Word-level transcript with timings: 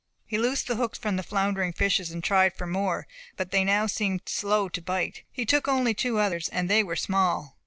He 0.25 0.39
loosed 0.39 0.65
the 0.65 0.77
hooks 0.77 0.97
from 0.97 1.15
the 1.15 1.21
floundering 1.21 1.73
fishes, 1.73 2.09
and 2.09 2.23
tried 2.23 2.55
for 2.55 2.65
more. 2.65 3.05
But 3.37 3.51
they 3.51 3.63
now 3.63 3.85
seemed 3.85 4.21
slow 4.25 4.67
to 4.67 4.81
bite. 4.81 5.21
He 5.31 5.45
took 5.45 5.67
only 5.67 5.93
two 5.93 6.17
others, 6.17 6.49
and 6.49 6.67
they 6.67 6.81
were 6.81 6.95
small. 6.95 7.55